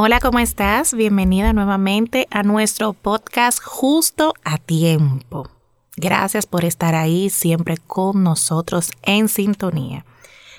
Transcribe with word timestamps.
Hola, 0.00 0.20
¿cómo 0.20 0.38
estás? 0.38 0.94
Bienvenida 0.94 1.52
nuevamente 1.52 2.28
a 2.30 2.44
nuestro 2.44 2.92
podcast 2.92 3.60
Justo 3.60 4.32
a 4.44 4.56
Tiempo. 4.56 5.50
Gracias 5.96 6.46
por 6.46 6.64
estar 6.64 6.94
ahí 6.94 7.30
siempre 7.30 7.78
con 7.78 8.22
nosotros 8.22 8.92
en 9.02 9.28
sintonía. 9.28 10.04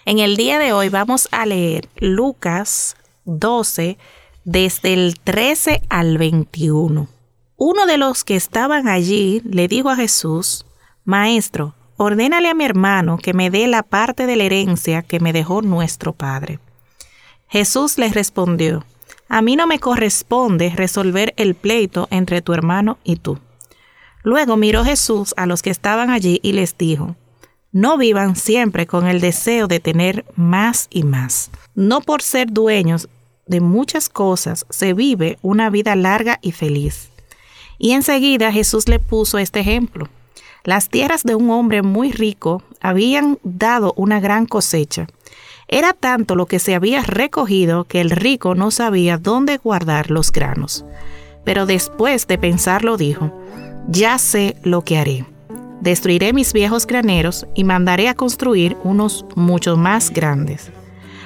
En 0.03 0.19
el 0.19 0.35
día 0.35 0.59
de 0.59 0.73
hoy 0.73 0.89
vamos 0.89 1.29
a 1.31 1.45
leer 1.45 1.87
Lucas 1.95 2.97
12 3.23 3.97
desde 4.43 4.93
el 4.93 5.17
13 5.21 5.83
al 5.87 6.17
21. 6.17 7.07
Uno 7.55 7.85
de 7.85 7.97
los 7.97 8.25
que 8.25 8.35
estaban 8.35 8.89
allí 8.89 9.41
le 9.45 9.69
dijo 9.69 9.89
a 9.89 9.95
Jesús, 9.95 10.65
Maestro, 11.05 11.75
ordénale 11.95 12.49
a 12.49 12.55
mi 12.55 12.65
hermano 12.65 13.17
que 13.17 13.33
me 13.33 13.49
dé 13.49 13.67
la 13.67 13.83
parte 13.83 14.25
de 14.25 14.35
la 14.35 14.43
herencia 14.43 15.01
que 15.01 15.21
me 15.21 15.31
dejó 15.31 15.61
nuestro 15.61 16.11
Padre. 16.11 16.59
Jesús 17.47 17.97
le 17.97 18.09
respondió, 18.09 18.83
a 19.29 19.41
mí 19.41 19.55
no 19.55 19.67
me 19.67 19.79
corresponde 19.79 20.73
resolver 20.75 21.33
el 21.37 21.55
pleito 21.55 22.07
entre 22.11 22.41
tu 22.41 22.53
hermano 22.53 22.97
y 23.03 23.17
tú. 23.17 23.39
Luego 24.23 24.57
miró 24.57 24.83
Jesús 24.83 25.33
a 25.37 25.45
los 25.45 25.61
que 25.61 25.69
estaban 25.69 26.09
allí 26.09 26.39
y 26.43 26.53
les 26.53 26.77
dijo, 26.77 27.15
no 27.71 27.97
vivan 27.97 28.35
siempre 28.35 28.87
con 28.87 29.07
el 29.07 29.21
deseo 29.21 29.67
de 29.67 29.79
tener 29.79 30.25
más 30.35 30.87
y 30.89 31.03
más. 31.03 31.51
No 31.75 32.01
por 32.01 32.23
ser 32.23 32.51
dueños 32.51 33.07
de 33.45 33.61
muchas 33.61 34.09
cosas 34.09 34.65
se 34.69 34.93
vive 34.93 35.37
una 35.43 35.69
vida 35.69 35.95
larga 35.95 36.39
y 36.41 36.51
feliz. 36.51 37.09
Y 37.77 37.91
enseguida 37.91 38.51
Jesús 38.51 38.89
le 38.89 38.99
puso 38.99 39.37
este 39.37 39.59
ejemplo. 39.59 40.09
Las 40.63 40.89
tierras 40.89 41.23
de 41.23 41.35
un 41.35 41.49
hombre 41.51 41.81
muy 41.81 42.11
rico 42.11 42.63
habían 42.81 43.37
dado 43.43 43.93
una 43.95 44.19
gran 44.19 44.45
cosecha. 44.45 45.07
Era 45.71 45.93
tanto 45.93 46.35
lo 46.35 46.47
que 46.47 46.57
se 46.57 46.73
había 46.73 47.03
recogido 47.03 47.83
que 47.83 48.01
el 48.01 48.09
rico 48.09 48.55
no 48.55 48.71
sabía 48.71 49.19
dónde 49.19 49.57
guardar 49.57 50.09
los 50.09 50.31
granos. 50.31 50.83
Pero 51.43 51.67
después 51.67 52.25
de 52.25 52.39
pensarlo 52.39 52.97
dijo, 52.97 53.31
ya 53.87 54.17
sé 54.17 54.55
lo 54.63 54.81
que 54.81 54.97
haré. 54.97 55.25
Destruiré 55.79 56.33
mis 56.33 56.53
viejos 56.53 56.87
graneros 56.87 57.45
y 57.53 57.63
mandaré 57.63 58.09
a 58.09 58.15
construir 58.15 58.77
unos 58.83 59.25
mucho 59.35 59.77
más 59.77 60.09
grandes. 60.09 60.71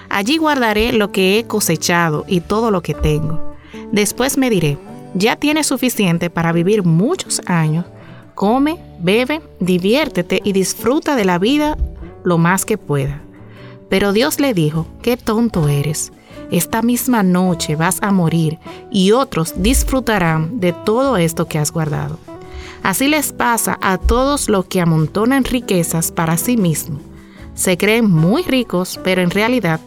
Allí 0.09 0.37
guardaré 0.37 0.91
lo 0.91 1.13
que 1.13 1.39
he 1.39 1.45
cosechado 1.45 2.25
y 2.27 2.41
todo 2.41 2.69
lo 2.69 2.81
que 2.81 2.93
tengo. 2.93 3.55
Después 3.93 4.37
me 4.37 4.49
diré, 4.49 4.77
ya 5.13 5.37
tienes 5.37 5.67
suficiente 5.67 6.29
para 6.29 6.51
vivir 6.51 6.83
muchos 6.83 7.41
años. 7.45 7.85
Come, 8.35 8.77
bebe, 8.99 9.41
diviértete 9.61 10.41
y 10.43 10.51
disfruta 10.51 11.15
de 11.15 11.23
la 11.23 11.39
vida 11.39 11.77
lo 12.25 12.37
más 12.37 12.65
que 12.65 12.77
pueda. 12.77 13.21
Pero 13.93 14.11
Dios 14.11 14.39
le 14.39 14.55
dijo, 14.55 14.87
qué 15.03 15.17
tonto 15.17 15.67
eres. 15.67 16.11
Esta 16.49 16.81
misma 16.81 17.21
noche 17.21 17.75
vas 17.75 17.99
a 18.01 18.11
morir 18.11 18.57
y 18.89 19.11
otros 19.11 19.53
disfrutarán 19.57 20.59
de 20.59 20.73
todo 20.73 21.15
esto 21.17 21.47
que 21.47 21.59
has 21.59 21.71
guardado. 21.71 22.17
Así 22.81 23.07
les 23.07 23.33
pasa 23.33 23.77
a 23.83 23.99
todos 23.99 24.49
los 24.49 24.65
que 24.65 24.81
amontonan 24.81 25.43
riquezas 25.43 26.11
para 26.11 26.37
sí 26.37 26.57
mismos. 26.57 27.03
Se 27.53 27.77
creen 27.77 28.09
muy 28.09 28.41
ricos, 28.41 28.99
pero 29.03 29.21
en 29.21 29.29
realidad 29.29 29.79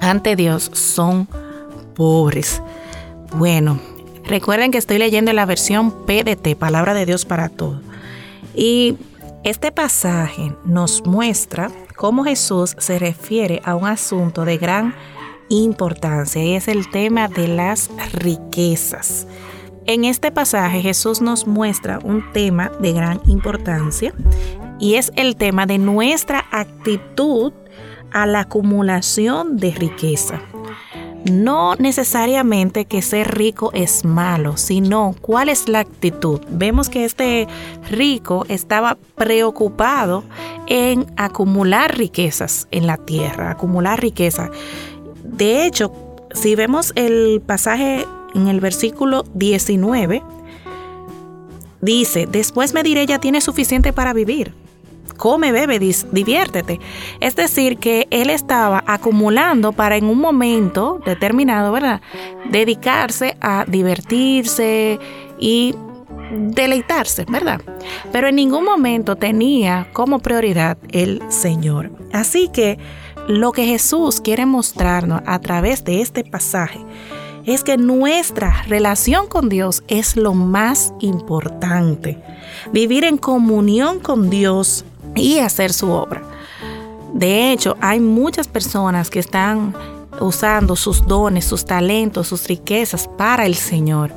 ante 0.00 0.34
Dios 0.34 0.72
son 0.72 1.28
pobres. 1.94 2.60
Bueno, 3.36 3.78
recuerden 4.24 4.72
que 4.72 4.78
estoy 4.78 4.98
leyendo 4.98 5.32
la 5.32 5.46
versión 5.46 5.92
PDT, 5.92 6.56
Palabra 6.56 6.94
de 6.94 7.06
Dios 7.06 7.24
para 7.24 7.48
Todos. 7.48 7.80
Y 8.56 8.96
este 9.44 9.70
pasaje 9.70 10.52
nos 10.64 11.06
muestra 11.06 11.70
cómo 11.96 12.24
Jesús 12.24 12.74
se 12.78 12.98
refiere 12.98 13.60
a 13.64 13.74
un 13.74 13.86
asunto 13.86 14.44
de 14.44 14.58
gran 14.58 14.94
importancia 15.48 16.42
y 16.42 16.54
es 16.54 16.68
el 16.68 16.90
tema 16.90 17.28
de 17.28 17.48
las 17.48 17.90
riquezas. 18.12 19.26
En 19.86 20.04
este 20.04 20.30
pasaje 20.30 20.80
Jesús 20.80 21.20
nos 21.20 21.46
muestra 21.46 21.98
un 22.02 22.32
tema 22.32 22.70
de 22.80 22.92
gran 22.92 23.20
importancia 23.26 24.14
y 24.78 24.94
es 24.94 25.12
el 25.16 25.36
tema 25.36 25.66
de 25.66 25.78
nuestra 25.78 26.44
actitud 26.50 27.52
a 28.12 28.26
la 28.26 28.40
acumulación 28.40 29.56
de 29.56 29.72
riqueza. 29.72 30.40
No 31.24 31.74
necesariamente 31.76 32.84
que 32.84 33.00
ser 33.00 33.34
rico 33.34 33.70
es 33.72 34.04
malo, 34.04 34.58
sino 34.58 35.14
cuál 35.22 35.48
es 35.48 35.68
la 35.68 35.80
actitud. 35.80 36.40
Vemos 36.50 36.90
que 36.90 37.06
este 37.06 37.48
rico 37.90 38.44
estaba 38.48 38.98
preocupado 39.14 40.24
en 40.66 41.06
acumular 41.16 41.96
riquezas 41.96 42.68
en 42.70 42.86
la 42.86 42.98
tierra, 42.98 43.50
acumular 43.50 44.00
riqueza. 44.00 44.50
De 45.22 45.64
hecho, 45.66 45.92
si 46.32 46.54
vemos 46.56 46.92
el 46.94 47.40
pasaje 47.44 48.06
en 48.34 48.48
el 48.48 48.60
versículo 48.60 49.24
19, 49.34 50.22
dice, 51.80 52.26
después 52.26 52.74
me 52.74 52.82
diré 52.82 53.06
ya 53.06 53.18
tiene 53.18 53.40
suficiente 53.40 53.94
para 53.94 54.12
vivir 54.12 54.63
come, 55.16 55.52
bebe, 55.52 55.78
diviértete. 55.78 56.80
Es 57.20 57.36
decir, 57.36 57.78
que 57.78 58.06
él 58.10 58.30
estaba 58.30 58.82
acumulando 58.86 59.72
para 59.72 59.96
en 59.96 60.06
un 60.06 60.18
momento 60.18 61.00
determinado, 61.04 61.72
¿verdad? 61.72 62.00
Dedicarse 62.50 63.36
a 63.40 63.64
divertirse 63.66 64.98
y 65.38 65.74
deleitarse, 66.30 67.24
¿verdad? 67.28 67.60
Pero 68.12 68.28
en 68.28 68.36
ningún 68.36 68.64
momento 68.64 69.16
tenía 69.16 69.88
como 69.92 70.18
prioridad 70.18 70.78
el 70.90 71.20
Señor. 71.28 71.90
Así 72.12 72.48
que 72.48 72.78
lo 73.28 73.52
que 73.52 73.66
Jesús 73.66 74.20
quiere 74.20 74.46
mostrarnos 74.46 75.22
a 75.26 75.38
través 75.38 75.84
de 75.84 76.00
este 76.00 76.24
pasaje 76.24 76.84
es 77.46 77.62
que 77.62 77.76
nuestra 77.76 78.62
relación 78.68 79.26
con 79.26 79.48
Dios 79.48 79.82
es 79.88 80.16
lo 80.16 80.34
más 80.34 80.94
importante. 81.00 82.18
Vivir 82.72 83.04
en 83.04 83.18
comunión 83.18 84.00
con 84.00 84.30
Dios 84.30 84.84
y 85.14 85.38
hacer 85.38 85.72
su 85.72 85.90
obra. 85.90 86.22
De 87.12 87.52
hecho, 87.52 87.76
hay 87.80 88.00
muchas 88.00 88.48
personas 88.48 89.10
que 89.10 89.20
están 89.20 89.74
usando 90.20 90.76
sus 90.76 91.06
dones, 91.06 91.44
sus 91.44 91.64
talentos, 91.64 92.28
sus 92.28 92.46
riquezas 92.46 93.08
para 93.08 93.46
el 93.46 93.54
Señor. 93.54 94.12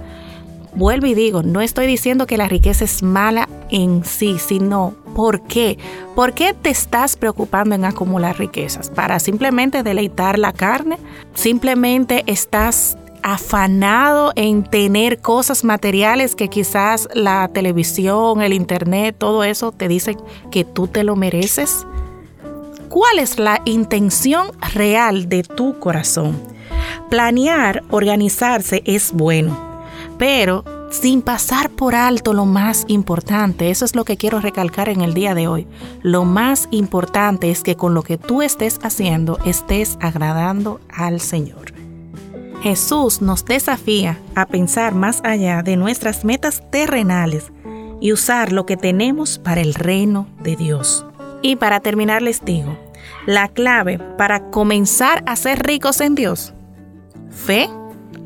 Vuelvo 0.74 1.08
y 1.08 1.16
digo, 1.16 1.42
no 1.42 1.62
estoy 1.62 1.88
diciendo 1.88 2.28
que 2.28 2.38
la 2.38 2.48
riqueza 2.48 2.86
es 2.86 3.02
mala 3.02 3.50
en 3.70 4.04
sí, 4.06 4.38
sino 4.40 4.94
¿por 5.16 5.42
qué? 5.42 5.78
¿Por 6.16 6.34
qué 6.34 6.54
te 6.54 6.70
estás 6.70 7.18
preocupando 7.18 7.74
en 7.74 7.86
acumular 7.86 8.38
riquezas? 8.38 8.92
¿Para 8.92 9.20
simplemente 9.20 9.82
deleitar 9.82 10.38
la 10.38 10.54
carne? 10.54 11.00
¿Simplemente 11.34 12.24
estás 12.28 12.98
afanado 13.28 14.32
en 14.38 14.64
tener 14.64 15.20
cosas 15.20 15.66
materiales 15.66 16.34
que 16.34 16.48
quizás 16.48 17.10
la 17.14 17.50
televisión, 17.50 18.42
el 18.42 18.54
internet, 18.54 19.18
todo 19.18 19.44
eso 19.44 19.74
te 19.74 19.90
dicen 19.90 20.18
que 20.50 20.64
tú 20.64 20.88
te 20.88 21.04
lo 21.04 21.18
mereces? 21.18 21.86
¿Cuál 22.88 23.20
es 23.20 23.38
la 23.38 23.62
intención 23.66 24.52
real 24.74 25.28
de 25.28 25.44
tu 25.44 25.78
corazón? 25.78 26.42
Planear, 27.10 27.84
organizarse 27.90 28.82
es 28.86 29.12
bueno, 29.12 29.58
pero 30.18 30.64
sin 30.90 31.22
pasar 31.22 31.70
por 31.70 31.96
alto 31.96 32.32
lo 32.32 32.46
más 32.46 32.86
importante. 32.88 33.72
Eso 33.72 33.84
es 33.84 33.94
lo 33.94 34.06
que 34.06 34.16
quiero 34.16 34.40
recalcar 34.40 34.88
en 34.88 35.02
el 35.02 35.14
día 35.14 35.36
de 35.36 35.50
hoy. 35.50 35.68
Lo 36.02 36.24
más 36.24 36.70
importante 36.72 37.52
es 37.52 37.62
que 37.62 37.76
con 37.76 37.94
lo 37.94 38.04
que 38.04 38.18
tú 38.18 38.42
estés 38.42 38.80
haciendo 38.84 39.38
estés 39.44 39.98
agradando 40.00 40.80
al 40.88 41.20
Señor. 41.20 41.77
Jesús 42.68 43.22
nos 43.22 43.46
desafía 43.46 44.20
a 44.36 44.46
pensar 44.46 44.94
más 44.94 45.22
allá 45.24 45.64
de 45.64 45.78
nuestras 45.78 46.26
metas 46.26 46.62
terrenales 46.70 47.54
y 48.02 48.12
usar 48.12 48.52
lo 48.52 48.66
que 48.66 48.76
tenemos 48.76 49.40
para 49.40 49.62
el 49.62 49.74
reino 49.74 50.28
de 50.44 50.58
Dios. 50.58 51.06
Y 51.42 51.56
para 51.56 51.80
terminar 51.80 52.22
les 52.22 52.44
digo, 52.44 52.78
la 53.26 53.48
clave 53.48 54.00
para 54.18 54.50
comenzar 54.50 55.24
a 55.28 55.38
ser 55.38 55.66
ricos 55.66 56.02
en 56.02 56.16
Dios, 56.16 56.54
fe, 57.30 57.70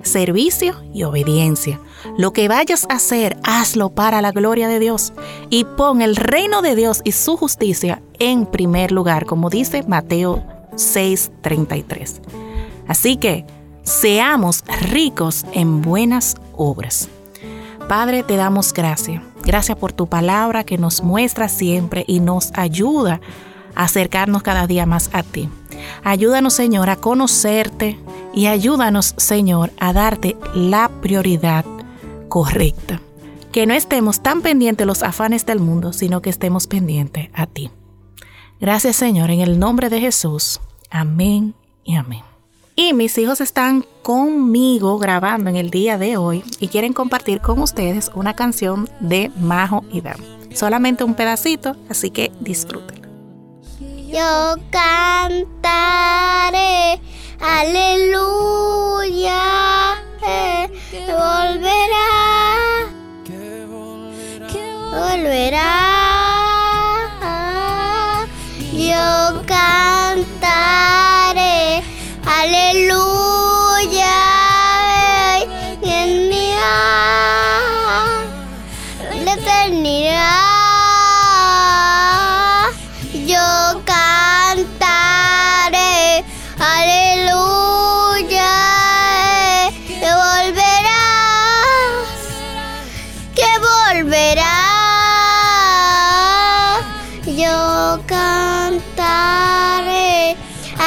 servicio 0.01 0.73
y 0.91 1.03
obediencia. 1.03 1.79
Lo 2.17 2.33
que 2.33 2.47
vayas 2.47 2.87
a 2.89 2.95
hacer, 2.95 3.37
hazlo 3.43 3.91
para 3.91 4.23
la 4.23 4.31
gloria 4.31 4.67
de 4.67 4.79
Dios 4.79 5.13
y 5.51 5.65
pon 5.65 6.01
el 6.01 6.15
reino 6.15 6.63
de 6.63 6.75
Dios 6.75 7.01
y 7.03 7.11
su 7.11 7.37
justicia 7.37 8.01
en 8.17 8.47
primer 8.47 8.91
lugar, 8.91 9.27
como 9.27 9.51
dice 9.51 9.83
Mateo 9.87 10.43
6:33. 10.77 12.21
Así 12.87 13.17
que, 13.17 13.45
seamos 13.83 14.63
ricos 14.89 15.45
en 15.53 15.81
buenas 15.81 16.35
obras. 16.55 17.09
Padre, 17.87 18.23
te 18.23 18.37
damos 18.37 18.73
gracias. 18.73 19.21
Gracias 19.43 19.77
por 19.77 19.91
tu 19.91 20.07
palabra 20.07 20.63
que 20.63 20.77
nos 20.77 21.03
muestra 21.03 21.49
siempre 21.49 22.05
y 22.07 22.19
nos 22.19 22.51
ayuda 22.53 23.19
a 23.75 23.83
acercarnos 23.83 24.43
cada 24.43 24.67
día 24.67 24.85
más 24.85 25.09
a 25.13 25.23
ti. 25.23 25.49
Ayúdanos, 26.03 26.53
Señor, 26.53 26.89
a 26.89 26.95
conocerte 26.95 27.99
y 28.33 28.45
ayúdanos, 28.45 29.15
Señor, 29.17 29.71
a 29.79 29.93
darte 29.93 30.37
la 30.53 30.89
prioridad 31.01 31.65
correcta. 32.29 33.01
Que 33.51 33.65
no 33.65 33.73
estemos 33.73 34.21
tan 34.21 34.41
pendientes 34.41 34.87
los 34.87 35.03
afanes 35.03 35.45
del 35.45 35.59
mundo, 35.59 35.91
sino 35.91 36.21
que 36.21 36.29
estemos 36.29 36.67
pendientes 36.67 37.29
a 37.33 37.47
ti. 37.47 37.71
Gracias, 38.61 38.95
Señor, 38.95 39.31
en 39.31 39.41
el 39.41 39.59
nombre 39.59 39.89
de 39.89 39.99
Jesús. 39.99 40.61
Amén 40.89 41.55
y 41.83 41.95
amén. 41.95 42.30
Y 42.75 42.93
mis 42.93 43.17
hijos 43.17 43.41
están 43.41 43.85
conmigo 44.01 44.97
grabando 44.97 45.49
en 45.49 45.57
el 45.57 45.69
día 45.69 45.97
de 45.97 46.15
hoy 46.17 46.43
y 46.59 46.69
quieren 46.69 46.93
compartir 46.93 47.41
con 47.41 47.59
ustedes 47.59 48.09
una 48.15 48.35
canción 48.35 48.89
de 48.99 49.31
Majo 49.37 49.83
y 49.91 50.01
Dan. 50.01 50.17
Solamente 50.53 51.03
un 51.03 51.15
pedacito, 51.15 51.75
así 51.89 52.11
que 52.11 52.31
disfrútenlo. 52.39 53.09
Yo 54.07 54.55
cantaré, 54.71 55.49
aleluya, 57.39 59.31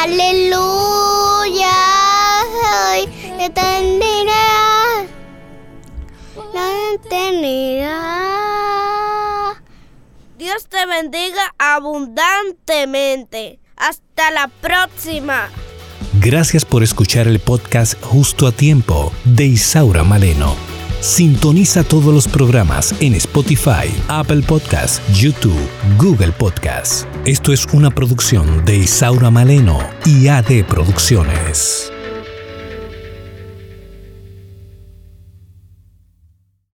aleluya, 0.04 1.76
que 3.38 3.48
tendrá 3.50 5.06
la 6.52 6.68
eternidad. 6.94 7.94
Dios 10.36 10.68
te 10.68 10.84
bendiga 10.86 11.54
abundantemente. 11.58 13.58
Hasta 13.76 14.30
la 14.30 14.46
próxima. 14.48 15.48
Gracias 16.20 16.64
por 16.64 16.84
escuchar 16.84 17.26
el 17.26 17.40
podcast 17.40 18.00
Justo 18.02 18.46
a 18.46 18.52
Tiempo 18.52 19.12
de 19.24 19.46
Isaura 19.46 20.04
Maleno. 20.04 20.73
Sintoniza 21.04 21.84
todos 21.84 22.14
los 22.14 22.26
programas 22.26 22.94
en 22.98 23.12
Spotify, 23.12 23.94
Apple 24.08 24.40
Podcasts, 24.40 25.02
YouTube, 25.12 25.68
Google 25.98 26.32
Podcasts. 26.32 27.06
Esto 27.26 27.52
es 27.52 27.66
una 27.74 27.90
producción 27.90 28.64
de 28.64 28.78
Isaura 28.78 29.30
Maleno 29.30 29.78
y 30.06 30.28
AD 30.28 30.64
Producciones. 30.66 31.93